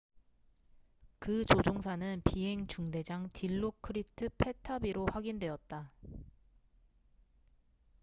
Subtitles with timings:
[1.19, 5.91] 그 조종사는 비행 중대장 딜로크리트 패타비로 확인되었다